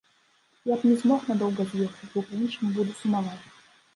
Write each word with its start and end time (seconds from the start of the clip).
Я 0.69 0.77
б 0.77 0.87
не 0.89 0.93
змог 1.01 1.27
надоўга 1.31 1.65
з'ехаць, 1.73 2.09
бо 2.15 2.25
па-іншаму 2.29 2.73
буду 2.79 2.97
сумаваць. 3.05 3.37